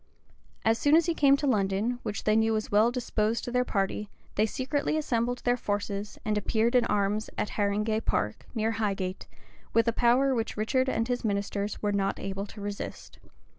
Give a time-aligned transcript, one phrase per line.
[0.65, 3.63] As soon as he came to London, which they knew was well disposed to their
[3.63, 9.27] party, they secretly assembled their forces, and appeared in arms at Haringay Park, near Highgate,
[9.75, 13.19] with a power which Richard and his ministers were not able to resist.